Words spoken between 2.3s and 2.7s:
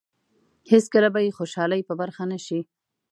نه شي.